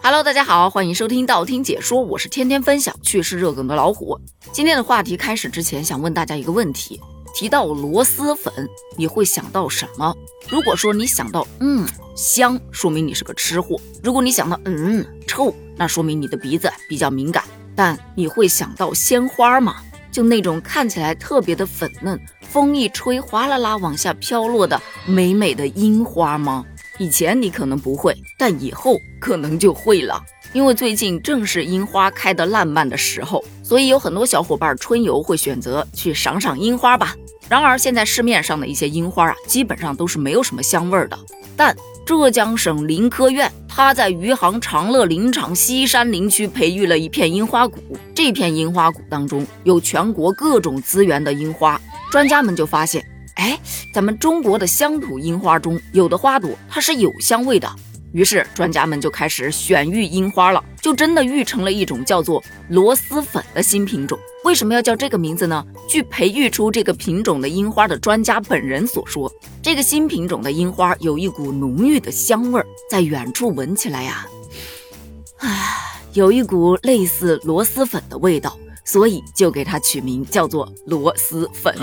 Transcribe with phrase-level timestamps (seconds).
[0.00, 4.18] Hello，大家好，欢迎收听道听解说，我是天天分享趣事热梗的老虎。
[4.52, 7.00] 今天的话题开始之前，想问大家一个问题：
[7.34, 8.52] 提到螺蛳粉，
[8.96, 10.14] 你会想到什么？
[10.48, 17.44] 如果说你想到嗯香，说明你是个吃货；如果你想到嗯臭，那说明你的鼻子比较敏感。
[17.74, 19.76] 但你会想到鲜花吗？
[20.10, 26.64] 就那种看起来特别的粉嫩，风一吹哗啦啦往下飘落的美美的樱花吗？
[26.98, 30.20] 以前你可能不会，但以后可能就会了。
[30.52, 37.14] 因为最近正是樱花开得烂漫的时候，所以有很多小伙伴春游会选择去赏赏樱花吧。
[37.48, 41.18] 然而现在市面上的一些樱花啊，基本上都是没有什么香味的。
[41.56, 41.76] 但
[42.06, 47.78] 浙江省林科院，它在余杭长乐林场西山林区培育了一片樱花谷，
[48.14, 53.04] 这片樱花谷当中有全国各种资源的樱花，专家们就发现。
[53.38, 53.56] 哎，
[53.94, 57.72] 咱们中国的乡土樱花中有的花朵它是有香味的，
[58.12, 64.18] 于是专家们就开始选育樱花了，就真的育成了一种叫做螺蛳粉的新品种。
[64.44, 65.64] 为什么要叫这个名字呢？
[65.88, 69.32] 据培育出这个品种的樱花的专家本人所说，
[69.62, 74.26] 这个新品种的樱花有一股浓郁的香味儿，在远处闻起来呀，
[75.38, 75.48] 啊，
[76.12, 78.58] 有一股类似螺蛳粉的味道。
[78.84, 81.76] 所以就给它取名叫做螺蛳粉。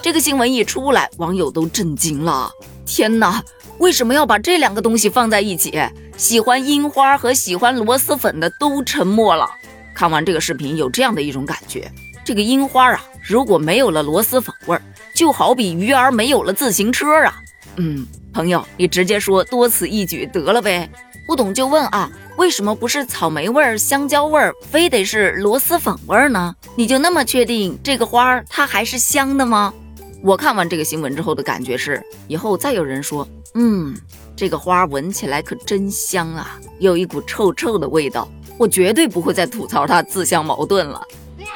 [0.00, 2.50] 这个新闻一出来，网友都震惊了。
[2.86, 3.42] 天哪，
[3.78, 5.78] 为什么要把这两个东西放在一起？
[6.16, 9.48] 喜欢樱花和喜欢螺蛳粉的都沉默了。
[9.94, 11.90] 看完这个视频，有这样的一种感觉：
[12.24, 14.82] 这个樱花啊，如果没有了螺蛳粉味儿，
[15.12, 17.34] 就好比鱼儿没有了自行车啊。
[17.76, 20.88] 嗯，朋友，你直接说多此一举得了呗。
[21.26, 26.54] 不懂就问啊，为什么不是草莓味儿、香蕉味儿，非得是螺蛳粉味儿呢？
[26.74, 29.74] 你就那么确定这个花儿它还是香的吗？
[30.20, 33.94] 我看完这个新闻之后的感觉是，以后再有人说，嗯，
[34.34, 41.00] 这个花闻起来可真香啊，有一股臭臭的味道，我绝对不会再吐槽它自相矛盾了。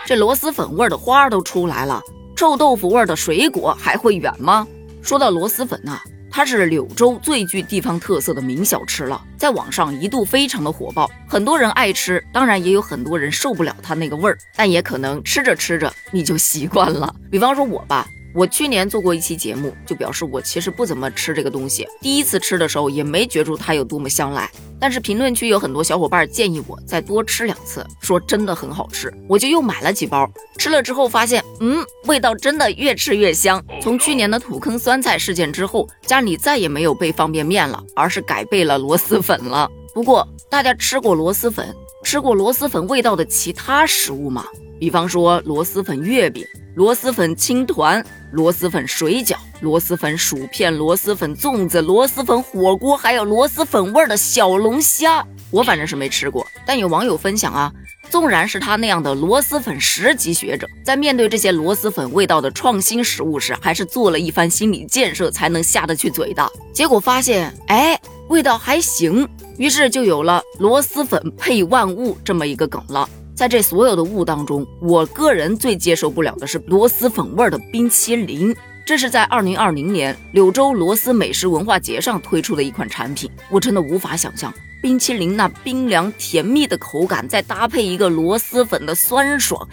[0.07, 2.01] 这螺蛳粉味儿的花都出来了，
[2.37, 4.67] 臭豆腐味儿的水果还会远吗？
[5.03, 6.01] 说到螺蛳粉呐。
[6.35, 17.15] 它是柳州最具地方特色的名小吃了，在网上一度非常的火爆，很多人爱吃，当然也有很多人受不了它那个味儿，但也可能吃着吃着你就习惯了。
[17.31, 18.07] 比方说我吧。
[18.35, 21.87] 我去年做过一期节目，就表示我其实不怎么吃这个东西。
[22.01, 24.51] 第一次吃的时候也没觉出它有多么香来，
[24.81, 30.31] 但是评论区有很多小伙伴建议我再多吃两次，说真的很好吃，我就又买了几包。
[30.57, 33.63] 吃了之后发现，嗯，味道真的越吃越香。
[33.83, 39.71] 从去年的土坑酸菜事件之后，家里再也没有备方便面了，而是改备了螺蛳粉了。
[39.95, 44.47] 不过大家吃过螺蛳粉，吃过螺蛳粉味道的其他食物吗？
[44.79, 46.45] 比方说螺蛳粉月饼、
[46.75, 55.25] 螺蛳粉青团、螺蛳粉水饺、螺蛳粉薯片、螺蛳粉粽子、螺蛳粉火锅，还有螺蛳粉味的小龙虾。
[55.51, 57.71] 我反正是没吃过，但有网友分享啊，
[58.11, 66.51] 纵然是他那样的螺蛳粉十级学者，在面对这些螺蛳粉味道的创新食物时，还是做了一番心理建设才能下得去嘴的。
[66.73, 69.29] 结果发现，哎，味道还行，
[69.63, 73.09] 于是就有了螺蛳粉配万物这么一个梗了。
[73.33, 78.53] 在这所有的物当中，我个人最接受不了的是螺蛳粉味的冰淇淋。
[78.85, 84.53] 这是在二零二零年柳州螺蛳美食文化节上推出的一款产品，我真的无法想象
[84.83, 89.65] 冰淇淋那冰凉甜蜜的口感，再搭配一个螺蛳粉的酸爽，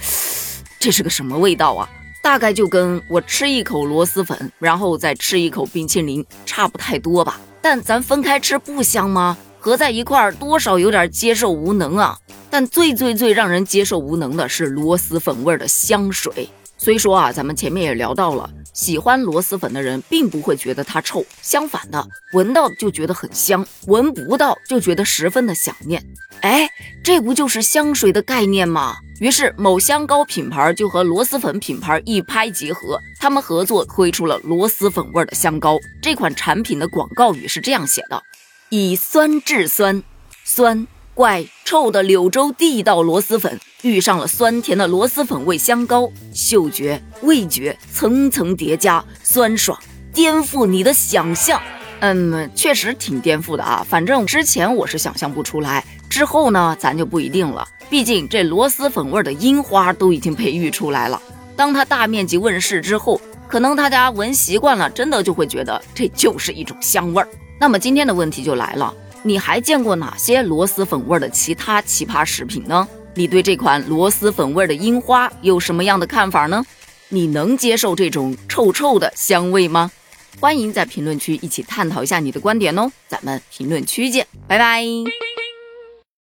[0.78, 1.90] 这是个什么味道啊？
[2.22, 7.42] 大概就跟我吃一口螺蛳粉，然后再吃一口冰淇淋差不太多吧。
[7.60, 9.36] 但咱分开吃不香吗？
[9.60, 12.18] 合在一块儿多少有点接受无能啊。
[12.50, 16.50] 但最最最让人接受无能的是螺蛳粉味儿的香水。
[16.78, 26.02] 虽说啊，咱们前面也聊到了，喜欢螺蛳粉的人并不会觉得它臭，相反的，闻到就觉得很香，闻不到就觉得十分的想念。
[26.42, 26.70] 哎，
[27.04, 28.96] 这不就是香水的概念吗？
[29.20, 35.78] 于是某香膏品牌就和螺蛳粉品牌一拍即合，他们合作推出了螺蛳粉味儿的香膏。
[36.02, 38.24] 这款产品的广告语是这样写的：
[38.70, 40.04] 以酸制酸，
[40.44, 40.88] 酸。
[41.16, 49.78] 怪臭的柳州地道螺蛳粉遇上了酸甜的螺蛳粉味香膏，嗅觉、味觉层层叠加，酸爽，
[50.14, 51.62] 颠覆你的想象。
[52.00, 53.86] 嗯，确实挺颠覆的啊。
[53.90, 57.68] 反正之前我是想象不出来，之后呢，咱就不一定了。
[57.90, 61.22] 毕竟这螺蛳粉味的樱花都已经培育出来了，
[61.58, 67.28] 当它大面积问世之后，可能大家闻习惯了，真的就会觉得这就是一种香味儿。
[67.60, 68.94] 那么今天的问题就来了。
[69.22, 72.88] 你还见过哪些螺蛳粉味的其他奇葩食品呢？
[73.16, 76.66] 你对这款螺蛳粉味的樱花有什么样的看法呢？
[77.10, 79.92] 你能接受这种臭臭的香味吗？
[80.40, 82.90] 欢迎在评论区一起探讨一下你的观点哦！
[83.10, 84.86] 咱们评论区见，拜拜。